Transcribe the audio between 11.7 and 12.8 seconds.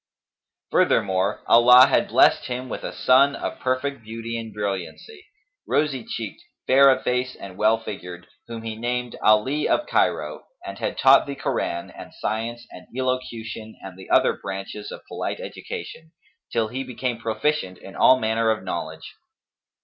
and science